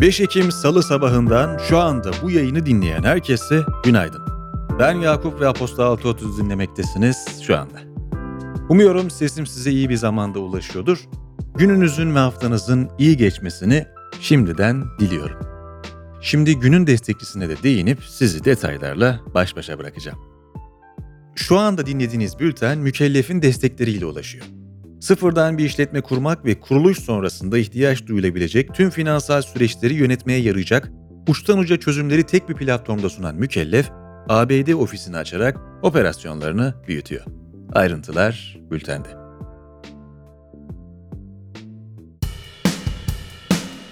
5 0.00 0.20
Ekim 0.20 0.52
Salı 0.52 0.82
sabahından 0.82 1.58
şu 1.68 1.78
anda 1.78 2.10
bu 2.22 2.30
yayını 2.30 2.66
dinleyen 2.66 3.02
herkese 3.02 3.62
günaydın. 3.84 4.22
Ben 4.78 4.94
Yakup 4.94 5.40
ve 5.40 5.48
Apostol 5.48 5.84
630 5.84 6.38
dinlemektesiniz 6.38 7.42
şu 7.42 7.56
anda. 7.56 7.80
Umuyorum 8.68 9.10
sesim 9.10 9.46
size 9.46 9.70
iyi 9.70 9.88
bir 9.88 9.96
zamanda 9.96 10.38
ulaşıyordur. 10.38 11.08
Gününüzün 11.56 12.14
ve 12.14 12.18
haftanızın 12.18 12.88
iyi 12.98 13.16
geçmesini 13.16 13.86
şimdiden 14.20 14.84
diliyorum. 14.98 15.38
Şimdi 16.20 16.56
günün 16.56 16.86
destekçisine 16.86 17.48
de 17.48 17.62
değinip 17.62 17.98
sizi 18.04 18.44
detaylarla 18.44 19.20
baş 19.34 19.56
başa 19.56 19.78
bırakacağım. 19.78 20.18
Şu 21.34 21.58
anda 21.58 21.86
dinlediğiniz 21.86 22.38
bülten 22.38 22.78
mükellefin 22.78 23.42
destekleriyle 23.42 24.06
ulaşıyor. 24.06 24.57
Sıfırdan 25.00 25.58
bir 25.58 25.64
işletme 25.64 26.00
kurmak 26.00 26.44
ve 26.44 26.60
kuruluş 26.60 26.98
sonrasında 26.98 27.58
ihtiyaç 27.58 28.06
duyulabilecek 28.06 28.74
tüm 28.74 28.90
finansal 28.90 29.42
süreçleri 29.42 29.94
yönetmeye 29.94 30.40
yarayacak 30.40 30.90
uçtan 31.28 31.58
uca 31.58 31.76
çözümleri 31.76 32.22
tek 32.22 32.48
bir 32.48 32.54
platformda 32.54 33.10
sunan 33.10 33.34
mükellef, 33.34 33.90
ABD 34.28 34.72
ofisini 34.72 35.16
açarak 35.16 35.56
operasyonlarını 35.82 36.74
büyütüyor. 36.88 37.24
Ayrıntılar 37.72 38.58
bültende. 38.70 39.08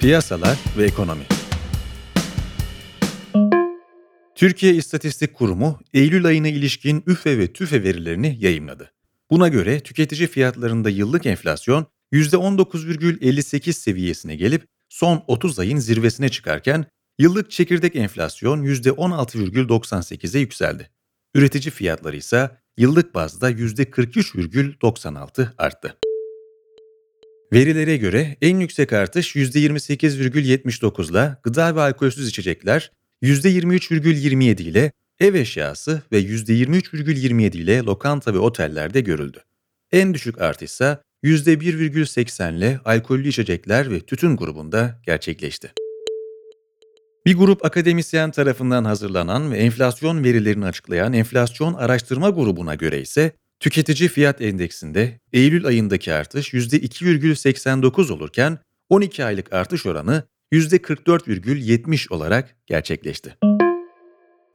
Piyasalar 0.01 0.59
ve 0.79 0.85
ekonomi 0.85 1.25
Türkiye 4.35 4.75
İstatistik 4.75 5.35
Kurumu 5.35 5.79
Eylül 5.95 6.27
ayına 6.27 6.49
ilişkin 6.49 7.05
üfe 7.07 7.39
ve 7.39 7.53
tüfe 7.53 7.83
verilerini 7.83 8.37
yayımladı. 8.41 8.96
Buna 9.31 9.49
göre 9.49 9.81
tüketici 9.81 10.29
fiyatlarında 10.29 10.91
yıllık 10.91 11.27
enflasyon 11.27 11.87
%19,58 12.13 13.73
seviyesine 13.73 14.37
gelip 14.37 14.67
son 14.89 15.25
30 15.27 15.59
ayın 15.59 15.79
zirvesine 15.79 16.29
çıkarken 16.29 16.85
yıllık 17.19 17.51
çekirdek 17.51 17.97
enflasyon 17.97 18.65
%16,98'e 18.65 20.41
yükseldi. 20.41 20.91
Üretici 21.35 21.71
fiyatları 21.71 22.17
ise 22.17 22.51
yıllık 22.77 23.15
bazda 23.15 23.51
%43,96 23.51 25.49
arttı. 25.59 25.97
Verilere 27.53 27.97
göre 27.97 28.37
en 28.43 28.61
yüksek 28.61 28.93
artış 28.93 29.37
%28,79 29.37 31.11
ile 31.11 31.37
gıda 31.43 31.77
ve 31.77 31.81
alkolsüz 31.81 32.29
içecekler, 32.29 32.93
%23,27 33.23 34.63
ile 34.63 34.93
ev 35.21 35.35
eşyası 35.35 36.03
ve 36.13 36.21
%23,27 36.21 37.57
ile 37.57 37.83
lokanta 37.83 38.35
ve 38.35 38.39
otellerde 38.39 39.01
görüldü. 39.01 39.39
En 39.93 40.15
düşük 40.15 40.41
artış 40.41 40.71
ise 40.71 40.99
%1,80 41.25 42.57
ile 42.57 42.81
alkollü 42.85 43.29
içecekler 43.29 43.91
ve 43.91 44.01
tütün 44.01 44.37
grubunda 44.37 45.01
gerçekleşti. 45.07 45.73
Bir 47.27 47.35
grup 47.35 47.65
akademisyen 47.65 48.31
tarafından 48.31 48.85
hazırlanan 48.85 49.53
ve 49.53 49.59
enflasyon 49.59 50.25
verilerini 50.25 50.65
açıklayan 50.65 51.13
enflasyon 51.13 51.75
araştırma 51.75 52.31
grubuna 52.31 52.75
göre 52.75 53.01
ise 53.01 53.33
tüketici 53.61 54.09
fiyat 54.09 54.41
endeksinde 54.41 55.21
Eylül 55.33 55.67
ayındaki 55.67 56.13
artış 56.13 56.55
%2,89 56.55 58.13
olurken 58.13 58.59
12 58.89 59.25
aylık 59.25 59.53
artış 59.53 59.87
oranı 59.87 60.23
%44,70 60.53 62.15
olarak 62.15 62.57
gerçekleşti. 62.67 63.37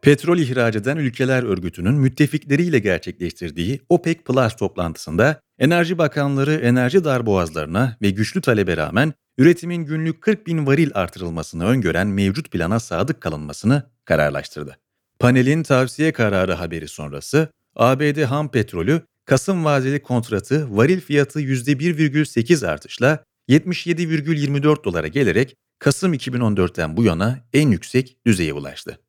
Petrol 0.02 0.38
ihraç 0.38 0.76
eden 0.76 0.98
ülkeler 0.98 1.44
örgütünün 1.44 1.94
müttefikleriyle 1.94 2.80
gerçekleştirdiği 2.80 3.82
OPEC 3.90 4.16
Plus 4.16 4.56
toplantısında 4.56 5.42
Enerji 5.60 5.98
Bakanları 5.98 6.54
enerji 6.54 7.04
darboğazlarına 7.04 7.98
ve 8.02 8.10
güçlü 8.10 8.42
talebe 8.42 8.78
rağmen 8.78 9.14
üretimin 9.38 9.86
günlük 9.86 10.22
40 10.22 10.48
bin 10.48 10.68
varil 10.68 10.92
artırılmasını 10.94 11.66
öngören 11.66 12.08
mevcut 12.08 12.52
plana 12.52 12.80
sadık 12.80 13.22
kalınmasını 13.22 13.84
kararlaştırdı. 14.06 14.78
Panelin 15.20 15.64
tavsiye 15.64 16.12
kararı 16.12 16.54
haberi 16.54 16.88
sonrası 16.88 17.48
ABD 17.76 18.24
ham 18.24 18.52
petrolü 18.52 19.02
Kasım 19.26 19.66
vadeli 19.66 20.02
kontratı 20.02 20.78
varil 20.78 21.02
fiyatı 21.02 21.42
%1,8 21.42 22.68
artışla 22.68 23.24
77,24 23.50 24.84
dolara 24.84 25.08
gelerek 25.08 25.56
Kasım 25.80 26.14
2014'ten 26.14 26.98
bu 26.98 27.04
yana 27.04 27.40
en 27.54 27.72
yüksek 27.72 28.18
düzeye 28.26 28.54
ulaştı. 28.54 29.00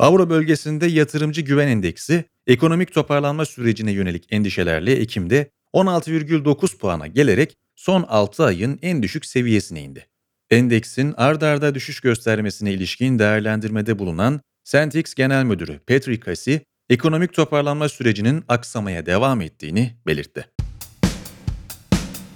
Avro 0.00 0.30
bölgesinde 0.30 0.86
yatırımcı 0.86 1.40
güven 1.40 1.68
endeksi 1.68 2.24
ekonomik 2.46 2.94
toparlanma 2.94 3.44
sürecine 3.44 3.92
yönelik 3.92 4.26
endişelerle 4.30 4.92
Ekim'de 4.92 5.50
16,9 5.74 6.78
puana 6.78 7.06
gelerek 7.06 7.56
son 7.76 8.02
6 8.08 8.44
ayın 8.44 8.78
en 8.82 9.02
düşük 9.02 9.26
seviyesine 9.26 9.82
indi. 9.82 10.06
Endeksin 10.50 11.14
ard 11.16 11.42
arda 11.42 11.74
düşüş 11.74 12.00
göstermesine 12.00 12.72
ilişkin 12.72 13.18
değerlendirmede 13.18 13.98
bulunan 13.98 14.40
Sentix 14.64 15.14
Genel 15.14 15.44
Müdürü 15.44 15.78
Patrick 15.78 16.26
Casey, 16.26 16.60
ekonomik 16.90 17.34
toparlanma 17.34 17.88
sürecinin 17.88 18.44
aksamaya 18.48 19.06
devam 19.06 19.40
ettiğini 19.40 19.96
belirtti. 20.06 20.46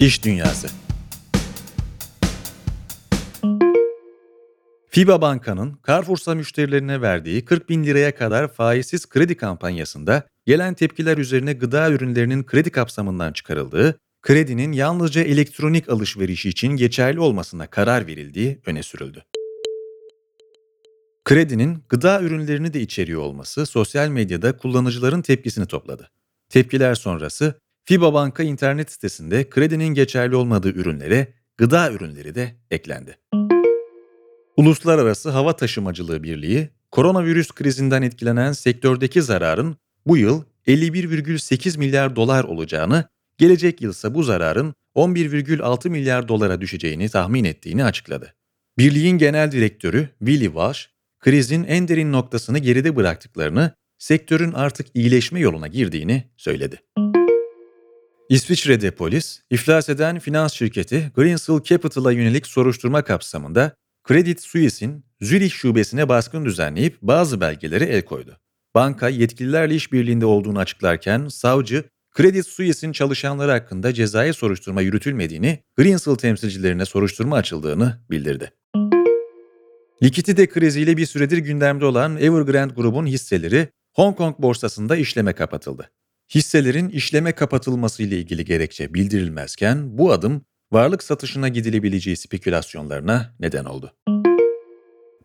İş 0.00 0.24
Dünyası 0.24 0.83
FIBA 4.94 5.20
Banka'nın 5.20 5.78
Carrefour'sa 5.86 6.34
müşterilerine 6.34 7.00
verdiği 7.00 7.44
40 7.44 7.68
bin 7.68 7.84
liraya 7.84 8.14
kadar 8.14 8.52
faizsiz 8.52 9.08
kredi 9.08 9.36
kampanyasında 9.36 10.26
gelen 10.46 10.74
tepkiler 10.74 11.18
üzerine 11.18 11.52
gıda 11.52 11.90
ürünlerinin 11.90 12.44
kredi 12.44 12.70
kapsamından 12.70 13.32
çıkarıldığı, 13.32 13.98
kredinin 14.22 14.72
yalnızca 14.72 15.22
elektronik 15.22 15.88
alışverişi 15.88 16.48
için 16.48 16.68
geçerli 16.68 17.20
olmasına 17.20 17.66
karar 17.66 18.06
verildiği 18.06 18.60
öne 18.66 18.82
sürüldü. 18.82 19.24
Kredinin 21.24 21.84
gıda 21.88 22.22
ürünlerini 22.22 22.72
de 22.72 22.80
içeriyor 22.80 23.20
olması 23.20 23.66
sosyal 23.66 24.08
medyada 24.08 24.56
kullanıcıların 24.56 25.22
tepkisini 25.22 25.66
topladı. 25.66 26.10
Tepkiler 26.48 26.94
sonrası 26.94 27.54
FIBA 27.84 28.14
Banka 28.14 28.42
internet 28.42 28.92
sitesinde 28.92 29.50
kredinin 29.50 29.94
geçerli 29.94 30.36
olmadığı 30.36 30.70
ürünlere 30.70 31.28
gıda 31.56 31.92
ürünleri 31.92 32.34
de 32.34 32.54
eklendi. 32.70 33.18
Uluslararası 34.64 35.30
Hava 35.30 35.56
Taşımacılığı 35.56 36.22
Birliği, 36.22 36.68
koronavirüs 36.90 37.48
krizinden 37.48 38.02
etkilenen 38.02 38.52
sektördeki 38.52 39.22
zararın 39.22 39.76
bu 40.06 40.16
yıl 40.16 40.42
51,8 40.66 41.78
milyar 41.78 42.16
dolar 42.16 42.44
olacağını, 42.44 43.04
gelecek 43.38 43.80
yıl 43.80 43.90
ise 43.90 44.14
bu 44.14 44.22
zararın 44.22 44.74
11,6 44.94 45.88
milyar 45.88 46.28
dolara 46.28 46.60
düşeceğini 46.60 47.08
tahmin 47.08 47.44
ettiğini 47.44 47.84
açıkladı. 47.84 48.34
Birliğin 48.78 49.18
genel 49.18 49.52
direktörü 49.52 50.08
Willy 50.18 50.44
Walsh, 50.44 50.88
krizin 51.20 51.64
en 51.64 51.88
derin 51.88 52.12
noktasını 52.12 52.58
geride 52.58 52.96
bıraktıklarını, 52.96 53.74
sektörün 53.98 54.52
artık 54.52 54.86
iyileşme 54.94 55.40
yoluna 55.40 55.66
girdiğini 55.66 56.24
söyledi. 56.36 56.80
İsviçre'de 58.28 58.90
polis, 58.90 59.40
iflas 59.50 59.88
eden 59.88 60.18
finans 60.18 60.52
şirketi 60.52 61.12
Greensill 61.16 61.62
Capital'a 61.64 62.12
yönelik 62.12 62.46
soruşturma 62.46 63.02
kapsamında 63.02 63.76
Credit 64.08 64.40
Suisse'in 64.40 65.04
Zürich 65.20 65.52
şubesine 65.52 66.08
baskın 66.08 66.44
düzenleyip 66.44 66.98
bazı 67.02 67.40
belgelere 67.40 67.84
el 67.84 68.02
koydu. 68.02 68.38
Banka 68.74 69.08
yetkililerle 69.08 69.74
işbirliğinde 69.74 70.26
olduğunu 70.26 70.58
açıklarken 70.58 71.28
savcı 71.28 71.84
Credit 72.16 72.46
Suisse'in 72.46 72.92
çalışanları 72.92 73.50
hakkında 73.50 73.94
cezai 73.94 74.34
soruşturma 74.34 74.82
yürütülmediğini, 74.82 75.58
Greensill 75.76 76.14
temsilcilerine 76.14 76.84
soruşturma 76.84 77.36
açıldığını 77.36 78.00
bildirdi. 78.10 78.52
Likidite 80.02 80.46
kriziyle 80.46 80.96
bir 80.96 81.06
süredir 81.06 81.38
gündemde 81.38 81.84
olan 81.84 82.16
Evergrande 82.16 82.74
grubun 82.74 83.06
hisseleri 83.06 83.68
Hong 83.92 84.16
Kong 84.16 84.38
borsasında 84.38 84.96
işleme 84.96 85.32
kapatıldı. 85.32 85.90
Hisselerin 86.34 86.88
işleme 86.88 87.32
kapatılması 87.32 88.02
ile 88.02 88.18
ilgili 88.18 88.44
gerekçe 88.44 88.94
bildirilmezken 88.94 89.98
bu 89.98 90.12
adım 90.12 90.44
varlık 90.74 91.02
satışına 91.02 91.48
gidilebileceği 91.48 92.16
spekülasyonlarına 92.16 93.34
neden 93.40 93.64
oldu. 93.64 93.92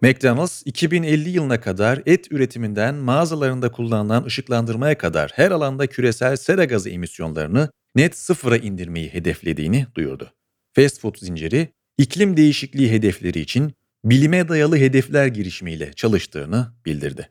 McDonald's 0.01 0.61
2050 0.65 1.29
yılına 1.29 1.61
kadar 1.61 2.01
et 2.05 2.31
üretiminden 2.31 2.95
mağazalarında 2.95 3.71
kullanılan 3.71 4.23
ışıklandırmaya 4.23 4.97
kadar 4.97 5.31
her 5.35 5.51
alanda 5.51 5.87
küresel 5.87 6.35
sera 6.35 6.65
gazı 6.65 6.89
emisyonlarını 6.89 7.69
net 7.95 8.17
sıfıra 8.17 8.57
indirmeyi 8.57 9.13
hedeflediğini 9.13 9.87
duyurdu. 9.95 10.33
Fast 10.75 11.01
food 11.01 11.15
zinciri 11.17 11.67
iklim 11.97 12.37
değişikliği 12.37 12.91
hedefleri 12.91 13.39
için 13.39 13.73
bilime 14.05 14.47
dayalı 14.47 14.77
hedefler 14.77 15.27
girişimiyle 15.27 15.93
çalıştığını 15.93 16.67
bildirdi. 16.85 17.29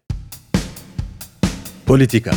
Politika 1.87 2.31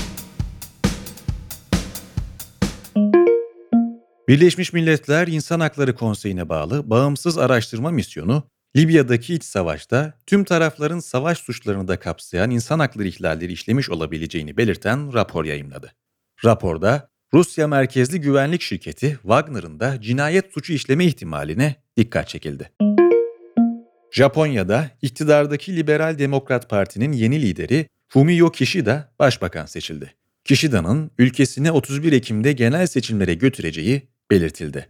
Birleşmiş 4.31 4.73
Milletler 4.73 5.27
İnsan 5.27 5.59
Hakları 5.59 5.95
Konseyi'ne 5.95 6.49
bağlı 6.49 6.89
bağımsız 6.89 7.37
araştırma 7.37 7.91
misyonu, 7.91 8.43
Libya'daki 8.75 9.33
iç 9.33 9.43
savaşta 9.43 10.13
tüm 10.25 10.43
tarafların 10.43 10.99
savaş 10.99 11.37
suçlarını 11.37 11.87
da 11.87 11.99
kapsayan 11.99 12.51
insan 12.51 12.79
hakları 12.79 13.07
ihlalleri 13.07 13.53
işlemiş 13.53 13.89
olabileceğini 13.89 14.57
belirten 14.57 15.13
rapor 15.13 15.45
yayımladı. 15.45 15.93
Raporda 16.45 17.09
Rusya 17.33 17.67
merkezli 17.67 18.21
güvenlik 18.21 18.61
şirketi 18.61 19.19
Wagner'ın 19.21 19.79
da 19.79 20.01
cinayet 20.01 20.53
suçu 20.53 20.73
işleme 20.73 21.05
ihtimaline 21.05 21.75
dikkat 21.97 22.27
çekildi. 22.27 22.71
Japonya'da 24.11 24.89
iktidardaki 25.01 25.75
Liberal 25.75 26.19
Demokrat 26.19 26.69
Parti'nin 26.69 27.11
yeni 27.11 27.41
lideri 27.41 27.87
Fumio 28.07 28.51
Kishida 28.51 29.13
başbakan 29.19 29.65
seçildi. 29.65 30.13
Kishida'nın 30.45 31.11
ülkesini 31.17 31.71
31 31.71 32.13
Ekim'de 32.13 32.51
genel 32.51 32.87
seçimlere 32.87 33.33
götüreceği 33.33 34.11
belirtildi. 34.31 34.87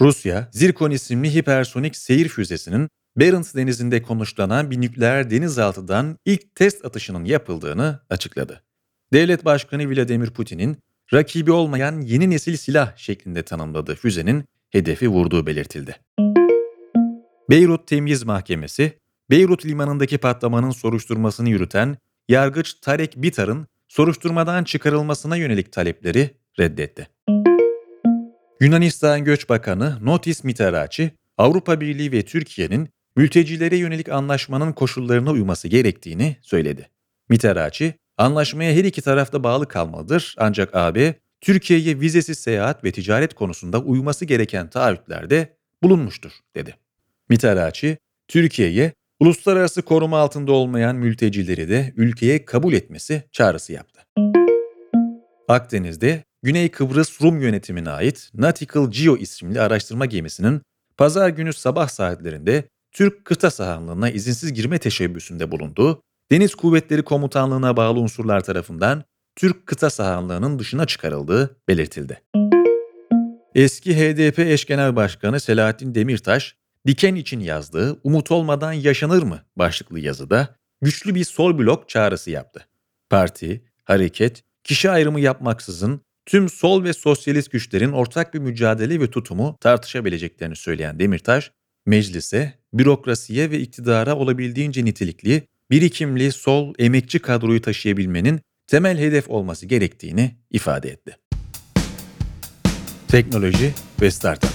Rusya, 0.00 0.48
Zirkon 0.52 0.90
isimli 0.90 1.34
hipersonik 1.34 1.96
seyir 1.96 2.28
füzesinin 2.28 2.88
Barents 3.16 3.54
Denizi'nde 3.54 4.02
konuşlanan 4.02 4.70
bir 4.70 4.80
nükleer 4.80 5.30
denizaltıdan 5.30 6.16
ilk 6.24 6.54
test 6.54 6.84
atışının 6.84 7.24
yapıldığını 7.24 8.00
açıkladı. 8.10 8.62
Devlet 9.12 9.44
Başkanı 9.44 9.90
Vladimir 9.90 10.30
Putin'in 10.30 10.76
rakibi 11.12 11.52
olmayan 11.52 12.00
yeni 12.00 12.30
nesil 12.30 12.56
silah 12.56 12.96
şeklinde 12.96 13.42
tanımladığı 13.42 13.94
füzenin 13.94 14.44
hedefi 14.70 15.08
vurduğu 15.08 15.46
belirtildi. 15.46 15.96
Beyrut 17.50 17.86
Temyiz 17.86 18.24
Mahkemesi, 18.24 18.92
Beyrut 19.30 19.66
limanındaki 19.66 20.18
patlamanın 20.18 20.70
soruşturmasını 20.70 21.48
yürüten 21.48 21.96
yargıç 22.28 22.74
Tarek 22.74 23.14
Bitar'ın 23.16 23.66
soruşturmadan 23.88 24.64
çıkarılmasına 24.64 25.36
yönelik 25.36 25.72
talepleri 25.72 26.30
reddetti. 26.58 27.08
Yunanistan 28.60 29.24
Göç 29.24 29.48
Bakanı 29.48 29.98
Notis 30.02 30.44
Mitarachi, 30.44 31.10
Avrupa 31.38 31.80
Birliği 31.80 32.12
ve 32.12 32.22
Türkiye'nin 32.22 32.88
mültecilere 33.16 33.76
yönelik 33.76 34.08
anlaşmanın 34.08 34.72
koşullarına 34.72 35.30
uyması 35.30 35.68
gerektiğini 35.68 36.36
söyledi. 36.42 36.88
Mitarachi, 37.28 37.94
anlaşmaya 38.16 38.72
her 38.72 38.84
iki 38.84 39.02
tarafta 39.02 39.44
bağlı 39.44 39.68
kalmalıdır 39.68 40.34
ancak 40.38 40.74
AB, 40.74 41.14
Türkiye'ye 41.40 42.00
vizesiz 42.00 42.38
seyahat 42.38 42.84
ve 42.84 42.92
ticaret 42.92 43.34
konusunda 43.34 43.78
uyması 43.78 44.24
gereken 44.24 44.70
taahhütlerde 44.70 45.56
bulunmuştur, 45.82 46.32
dedi. 46.54 46.74
Mitarachi, 47.28 47.98
Türkiye'ye 48.28 48.92
uluslararası 49.20 49.82
koruma 49.82 50.18
altında 50.18 50.52
olmayan 50.52 50.96
mültecileri 50.96 51.68
de 51.68 51.92
ülkeye 51.96 52.44
kabul 52.44 52.72
etmesi 52.72 53.22
çağrısı 53.32 53.72
yaptı. 53.72 54.00
Akdeniz'de 55.48 56.24
Güney 56.42 56.70
Kıbrıs 56.70 57.22
Rum 57.22 57.40
yönetimine 57.40 57.90
ait 57.90 58.30
Nautical 58.34 58.90
Geo 58.90 59.16
isimli 59.16 59.60
araştırma 59.60 60.06
gemisinin 60.06 60.62
pazar 60.96 61.28
günü 61.28 61.52
sabah 61.52 61.88
saatlerinde 61.88 62.68
Türk 62.92 63.24
kıta 63.24 63.50
sahanlığına 63.50 64.10
izinsiz 64.10 64.52
girme 64.52 64.78
teşebbüsünde 64.78 65.50
bulunduğu, 65.50 66.02
Deniz 66.30 66.54
Kuvvetleri 66.54 67.02
Komutanlığı'na 67.02 67.76
bağlı 67.76 68.00
unsurlar 68.00 68.40
tarafından 68.40 69.04
Türk 69.36 69.66
kıta 69.66 69.90
sahanlığının 69.90 70.58
dışına 70.58 70.86
çıkarıldığı 70.86 71.56
belirtildi. 71.68 72.22
Eski 73.54 73.96
HDP 73.96 74.38
eş 74.38 74.64
genel 74.64 74.96
başkanı 74.96 75.40
Selahattin 75.40 75.94
Demirtaş, 75.94 76.56
Diken 76.86 77.14
için 77.14 77.40
yazdığı 77.40 78.00
Umut 78.04 78.30
olmadan 78.30 78.72
yaşanır 78.72 79.22
mı 79.22 79.42
başlıklı 79.56 80.00
yazıda 80.00 80.56
güçlü 80.82 81.14
bir 81.14 81.24
sol 81.24 81.58
blok 81.58 81.88
çağrısı 81.88 82.30
yaptı. 82.30 82.66
Parti, 83.10 83.64
hareket, 83.84 84.44
kişi 84.64 84.90
ayrımı 84.90 85.20
yapmaksızın 85.20 86.00
tüm 86.28 86.48
sol 86.48 86.84
ve 86.84 86.92
sosyalist 86.92 87.50
güçlerin 87.50 87.92
ortak 87.92 88.34
bir 88.34 88.38
mücadele 88.38 89.00
ve 89.00 89.10
tutumu 89.10 89.56
tartışabileceklerini 89.60 90.56
söyleyen 90.56 90.98
Demirtaş, 90.98 91.52
meclise, 91.86 92.54
bürokrasiye 92.72 93.50
ve 93.50 93.60
iktidara 93.60 94.16
olabildiğince 94.16 94.84
nitelikli, 94.84 95.46
birikimli 95.70 96.32
sol 96.32 96.74
emekçi 96.78 97.18
kadroyu 97.18 97.62
taşıyabilmenin 97.62 98.40
temel 98.66 98.98
hedef 98.98 99.30
olması 99.30 99.66
gerektiğini 99.66 100.36
ifade 100.50 100.88
etti. 100.90 101.16
Teknoloji 103.08 103.74
ve 104.00 104.10
Startup 104.10 104.50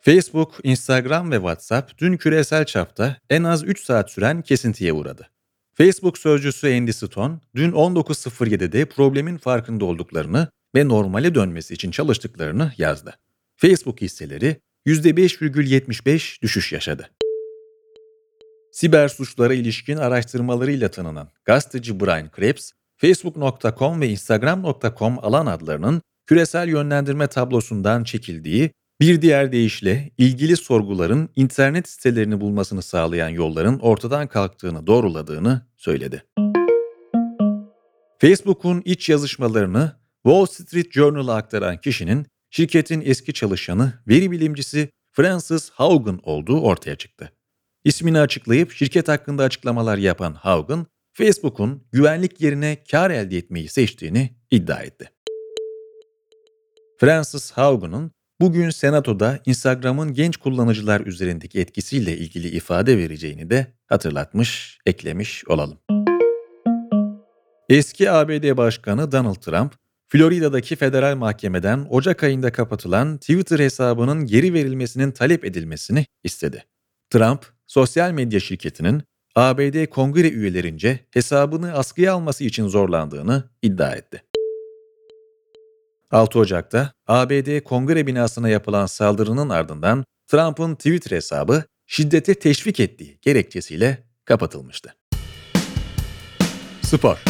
Facebook, 0.00 0.60
Instagram 0.62 1.30
ve 1.30 1.36
WhatsApp 1.36 1.98
dün 1.98 2.16
küresel 2.16 2.64
çapta 2.64 3.16
en 3.30 3.44
az 3.44 3.64
3 3.64 3.84
saat 3.84 4.10
süren 4.10 4.42
kesintiye 4.42 4.92
uğradı. 4.92 5.33
Facebook 5.76 6.18
sözcüsü 6.18 6.76
Andy 6.76 6.92
Stone, 6.92 7.34
dün 7.54 7.72
19.07'de 7.72 8.84
problemin 8.84 9.36
farkında 9.36 9.84
olduklarını 9.84 10.48
ve 10.74 10.88
normale 10.88 11.34
dönmesi 11.34 11.74
için 11.74 11.90
çalıştıklarını 11.90 12.72
yazdı. 12.78 13.14
Facebook 13.56 14.00
hisseleri 14.00 14.56
%5,75 14.86 16.42
düşüş 16.42 16.72
yaşadı. 16.72 17.10
Siber 18.72 19.08
suçlara 19.08 19.54
ilişkin 19.54 19.96
araştırmalarıyla 19.96 20.90
tanınan 20.90 21.28
gazeteci 21.44 22.00
Brian 22.00 22.30
Krebs, 22.30 22.70
Facebook.com 22.96 24.00
ve 24.00 24.08
Instagram.com 24.08 25.18
alan 25.22 25.46
adlarının 25.46 26.02
küresel 26.26 26.68
yönlendirme 26.68 27.26
tablosundan 27.26 28.04
çekildiği 28.04 28.70
bir 29.00 29.22
diğer 29.22 29.52
deyişle 29.52 30.10
ilgili 30.18 30.56
sorguların 30.56 31.28
internet 31.36 31.88
sitelerini 31.88 32.40
bulmasını 32.40 32.82
sağlayan 32.82 33.28
yolların 33.28 33.78
ortadan 33.78 34.26
kalktığını 34.26 34.86
doğruladığını 34.86 35.66
söyledi. 35.76 36.24
Facebook'un 38.18 38.82
iç 38.84 39.08
yazışmalarını 39.08 39.92
Wall 40.22 40.46
Street 40.46 40.92
Journal'a 40.92 41.34
aktaran 41.34 41.80
kişinin 41.80 42.26
şirketin 42.50 43.02
eski 43.04 43.32
çalışanı, 43.32 43.92
veri 44.08 44.30
bilimcisi 44.30 44.88
Francis 45.12 45.70
Haugen 45.70 46.20
olduğu 46.22 46.60
ortaya 46.60 46.96
çıktı. 46.96 47.32
İsmini 47.84 48.18
açıklayıp 48.18 48.72
şirket 48.72 49.08
hakkında 49.08 49.42
açıklamalar 49.42 49.98
yapan 49.98 50.34
Haugen, 50.34 50.86
Facebook'un 51.12 51.84
güvenlik 51.92 52.40
yerine 52.40 52.84
kar 52.90 53.10
elde 53.10 53.36
etmeyi 53.36 53.68
seçtiğini 53.68 54.30
iddia 54.50 54.82
etti. 54.82 55.10
Francis 57.00 57.50
Haugen'ın 57.50 58.10
bugün 58.44 58.70
Senato'da 58.70 59.38
Instagram'ın 59.46 60.14
genç 60.14 60.36
kullanıcılar 60.36 61.00
üzerindeki 61.00 61.60
etkisiyle 61.60 62.16
ilgili 62.16 62.48
ifade 62.48 62.98
vereceğini 62.98 63.50
de 63.50 63.66
hatırlatmış, 63.86 64.78
eklemiş 64.86 65.44
olalım. 65.48 65.78
Eski 67.68 68.10
ABD 68.10 68.56
Başkanı 68.56 69.12
Donald 69.12 69.34
Trump, 69.34 69.74
Florida'daki 70.08 70.76
federal 70.76 71.16
mahkemeden 71.16 71.86
Ocak 71.90 72.22
ayında 72.22 72.52
kapatılan 72.52 73.18
Twitter 73.18 73.58
hesabının 73.58 74.26
geri 74.26 74.54
verilmesinin 74.54 75.10
talep 75.10 75.44
edilmesini 75.44 76.06
istedi. 76.24 76.64
Trump, 77.10 77.46
sosyal 77.66 78.12
medya 78.12 78.40
şirketinin 78.40 79.02
ABD 79.34 79.86
kongre 79.86 80.28
üyelerince 80.28 80.98
hesabını 81.10 81.72
askıya 81.72 82.14
alması 82.14 82.44
için 82.44 82.68
zorlandığını 82.68 83.44
iddia 83.62 83.92
etti. 83.92 84.22
6 86.14 86.38
Ocak'ta 86.38 86.92
ABD 87.06 87.60
kongre 87.60 88.06
binasına 88.06 88.48
yapılan 88.48 88.86
saldırının 88.86 89.48
ardından 89.48 90.04
Trump'ın 90.26 90.74
Twitter 90.74 91.16
hesabı 91.16 91.64
şiddete 91.86 92.34
teşvik 92.34 92.80
ettiği 92.80 93.18
gerekçesiyle 93.22 94.04
kapatılmıştı. 94.24 94.94
Spor 96.82 97.24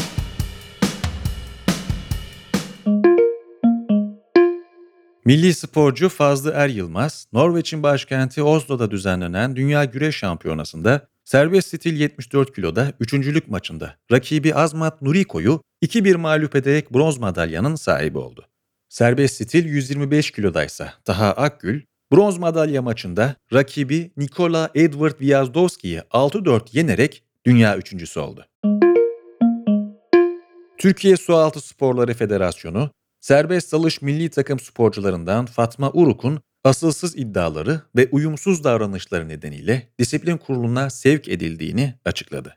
Milli 5.24 5.54
sporcu 5.54 6.08
Fazlı 6.08 6.52
Er 6.54 6.68
Yılmaz, 6.68 7.26
Norveç'in 7.32 7.82
başkenti 7.82 8.42
Oslo'da 8.42 8.90
düzenlenen 8.90 9.56
Dünya 9.56 9.84
Güreş 9.84 10.16
Şampiyonası'nda 10.16 11.08
serbest 11.24 11.68
stil 11.68 12.00
74 12.00 12.54
kiloda 12.54 12.92
üçüncülük 13.00 13.48
maçında 13.48 13.96
rakibi 14.12 14.54
Azmat 14.54 15.02
Nuriko'yu 15.02 15.60
2-1 15.82 16.16
mağlup 16.16 16.56
ederek 16.56 16.94
bronz 16.94 17.18
madalyanın 17.18 17.74
sahibi 17.74 18.18
oldu. 18.18 18.46
Serbest 18.94 19.42
stil 19.42 19.64
125 19.64 20.30
kilodaysa 20.30 20.94
Taha 21.04 21.32
Akgül, 21.32 21.82
bronz 22.12 22.38
madalya 22.38 22.82
maçında 22.82 23.36
rakibi 23.52 24.10
Nikola 24.16 24.70
Edward 24.74 25.20
Vyazdowski'yi 25.20 25.98
6-4 25.98 26.60
yenerek 26.72 27.24
dünya 27.46 27.76
üçüncüsü 27.76 28.20
oldu. 28.20 28.46
Türkiye 30.78 31.16
Sualtı 31.16 31.60
Sporları 31.60 32.14
Federasyonu, 32.14 32.90
serbest 33.20 33.72
dalış 33.72 34.02
milli 34.02 34.30
takım 34.30 34.60
sporcularından 34.60 35.46
Fatma 35.46 35.90
Uruk'un 35.92 36.40
asılsız 36.64 37.16
iddiaları 37.16 37.80
ve 37.96 38.08
uyumsuz 38.12 38.64
davranışları 38.64 39.28
nedeniyle 39.28 39.88
disiplin 39.98 40.36
kuruluna 40.36 40.90
sevk 40.90 41.28
edildiğini 41.28 41.94
açıkladı. 42.04 42.56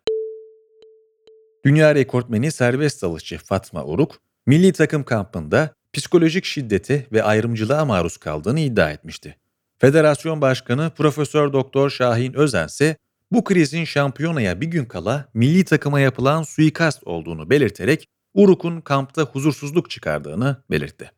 Dünya 1.65 1.95
rekortmeni 1.95 2.51
serbest 2.51 3.01
dalışçı 3.01 3.37
Fatma 3.37 3.85
Uruk, 3.85 4.19
milli 4.45 4.73
takım 4.73 5.03
kampında 5.03 5.77
psikolojik 5.93 6.45
şiddete 6.45 7.07
ve 7.11 7.23
ayrımcılığa 7.23 7.85
maruz 7.85 8.17
kaldığını 8.17 8.59
iddia 8.59 8.91
etmişti. 8.91 9.37
Federasyon 9.77 10.41
Başkanı 10.41 10.91
Profesör 10.97 11.53
Doktor 11.53 11.89
Şahin 11.89 12.33
Özen 12.33 12.67
ise 12.67 12.97
bu 13.31 13.43
krizin 13.43 13.85
şampiyonaya 13.85 14.61
bir 14.61 14.67
gün 14.67 14.85
kala 14.85 15.29
milli 15.33 15.65
takıma 15.65 15.99
yapılan 15.99 16.43
suikast 16.43 17.07
olduğunu 17.07 17.49
belirterek 17.49 18.07
Uruk'un 18.33 18.81
kampta 18.81 19.21
huzursuzluk 19.21 19.89
çıkardığını 19.89 20.63
belirtti. 20.71 21.11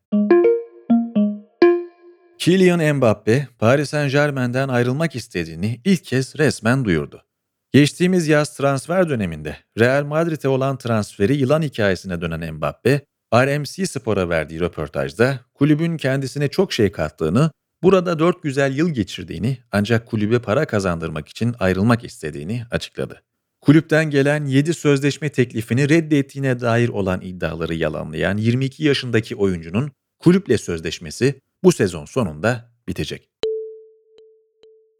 Kylian 2.38 2.96
Mbappe, 2.96 3.48
Paris 3.60 3.90
Saint 3.90 4.12
Germain'den 4.12 4.68
ayrılmak 4.70 5.16
istediğini 5.16 5.82
ilk 5.86 6.04
kez 6.04 6.40
resmen 6.40 6.86
duyurdu. 6.86 7.24
Geçtiğimiz 7.72 8.28
yaz 8.28 8.58
transfer 8.58 9.10
döneminde 9.10 9.58
Real 9.80 10.04
Madrid'e 10.06 10.48
olan 10.48 10.78
transferi 10.78 11.36
yılan 11.36 11.62
hikayesine 11.62 12.22
dönen 12.22 12.54
Mbappe, 12.54 13.02
RMC 13.34 13.86
Spor'a 13.86 14.30
verdiği 14.30 14.60
röportajda 14.60 15.40
kulübün 15.54 15.98
kendisine 15.98 16.48
çok 16.48 16.74
şey 16.74 16.92
kattığını, 16.92 17.52
Burada 17.84 18.20
4 18.20 18.44
güzel 18.44 18.78
yıl 18.78 18.90
geçirdiğini 18.90 19.58
ancak 19.72 20.08
kulübe 20.08 20.40
para 20.40 20.66
kazandırmak 20.66 21.30
için 21.30 21.56
ayrılmak 21.60 22.04
istediğini 22.04 22.66
açıkladı. 22.72 23.24
Kulüpten 23.62 24.10
gelen 24.10 24.46
7 24.46 24.74
sözleşme 24.74 25.30
teklifini 25.30 25.90
reddettiğine 25.90 26.60
dair 26.60 26.90
olan 26.90 27.22
iddiaları 27.22 27.74
yalanlayan 27.74 28.38
22 28.38 28.84
yaşındaki 28.84 29.36
oyuncunun 29.36 29.92
kulüple 30.20 30.58
sözleşmesi 30.58 31.42
bu 31.64 31.72
sezon 31.72 32.06
sonunda 32.06 32.72
bitecek. 32.88 33.30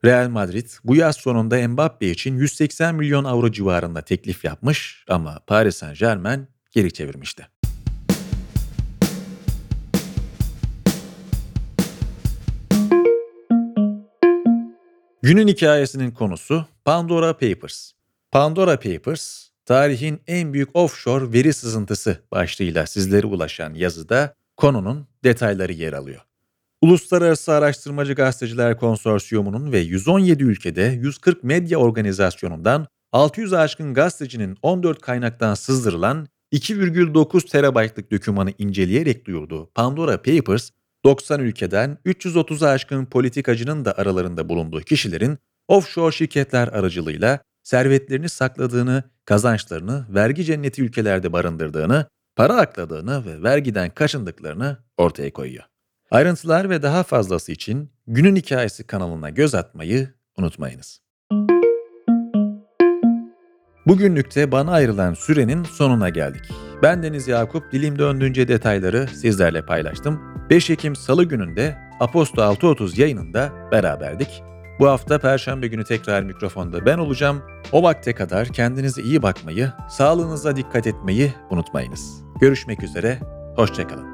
Real 0.06 0.30
Madrid 0.30 0.70
bu 0.84 0.96
yaz 0.96 1.16
sonunda 1.16 1.68
Mbappe 1.68 2.10
için 2.10 2.38
180 2.38 2.96
milyon 2.96 3.24
avro 3.24 3.52
civarında 3.52 4.02
teklif 4.02 4.46
yapmış 4.46 5.06
ama 5.08 5.40
Paris 5.48 5.76
Saint 5.76 6.00
Germain 6.00 6.48
geri 6.72 6.94
çevirmişti. 6.94 7.59
Günün 15.22 15.48
hikayesinin 15.48 16.12
konusu 16.12 16.66
Pandora 16.86 17.34
Papers. 17.34 17.92
Pandora 18.32 18.80
Papers, 18.80 19.50
tarihin 19.66 20.22
en 20.28 20.54
büyük 20.54 20.76
offshore 20.76 21.34
veri 21.34 21.54
sızıntısı 21.54 22.20
başlığıyla 22.32 22.88
sizlere 22.88 23.28
ulaşan 23.28 23.74
yazıda 23.74 24.36
konunun 24.58 25.08
detayları 25.24 25.74
yer 25.74 25.94
alıyor. 25.94 26.22
Uluslararası 26.82 27.54
Araştırmacı 27.54 28.14
Gazeteciler 28.14 28.78
Konsorsiyumu'nun 28.78 29.72
ve 29.72 29.80
117 29.80 30.44
ülkede 30.44 30.82
140 30.82 31.44
medya 31.44 31.78
organizasyonundan 31.78 32.88
600 33.12 33.54
aşkın 33.54 33.94
gazetecinin 33.94 34.58
14 34.62 35.02
kaynaktan 35.02 35.54
sızdırılan 35.54 36.28
2,9 36.54 37.50
terabaytlık 37.52 38.12
dokümanı 38.12 38.54
inceleyerek 38.58 39.26
duyurduğu 39.26 39.70
Pandora 39.76 40.22
Papers, 40.22 40.70
90 41.06 41.40
ülkeden 41.40 41.98
330'a 42.06 42.70
aşkın 42.70 43.06
politikacının 43.06 43.86
da 43.86 43.98
aralarında 43.98 44.50
bulunduğu 44.50 44.82
kişilerin 44.82 45.38
offshore 45.68 46.12
şirketler 46.12 46.68
aracılığıyla 46.68 47.40
servetlerini 47.64 48.30
sakladığını, 48.30 49.04
kazançlarını 49.26 50.06
vergi 50.10 50.46
cenneti 50.46 50.84
ülkelerde 50.84 51.34
barındırdığını, 51.34 52.06
para 52.36 52.56
akladığını 52.56 53.26
ve 53.26 53.44
vergiden 53.44 53.90
kaçındıklarını 53.90 54.78
ortaya 54.98 55.34
koyuyor. 55.34 55.64
Ayrıntılar 56.12 56.70
ve 56.70 56.82
daha 56.82 57.04
fazlası 57.04 57.52
için 57.52 57.92
Günün 58.08 58.36
Hikayesi 58.36 58.88
kanalına 58.88 59.30
göz 59.30 59.56
atmayı 59.56 60.14
unutmayınız. 60.38 61.02
Bugünlükte 63.88 64.52
bana 64.52 64.72
ayrılan 64.72 65.14
sürenin 65.14 65.64
sonuna 65.64 66.10
geldik. 66.10 66.44
Ben 66.84 67.04
Deniz 67.04 67.28
Yakup, 67.28 67.72
dilim 67.72 68.00
döndüğünce 68.00 68.48
detayları 68.48 69.08
sizlerle 69.08 69.66
paylaştım. 69.66 70.39
5 70.50 70.70
Ekim 70.70 70.96
Salı 70.96 71.24
gününde 71.24 71.78
Aposto 72.00 72.42
6.30 72.42 73.02
yayınında 73.02 73.52
beraberdik. 73.72 74.44
Bu 74.80 74.88
hafta 74.88 75.20
Perşembe 75.20 75.68
günü 75.68 75.84
tekrar 75.84 76.24
mikrofonda 76.24 76.86
ben 76.86 76.98
olacağım. 76.98 77.42
O 77.72 77.84
vakte 77.84 78.16
kadar 78.16 78.48
kendinize 78.48 79.02
iyi 79.02 79.22
bakmayı, 79.22 79.72
sağlığınıza 79.90 80.56
dikkat 80.56 80.88
etmeyi 80.88 81.34
unutmayınız. 81.50 82.24
Görüşmek 82.42 82.84
üzere, 82.84 83.20
hoşçakalın. 83.56 84.09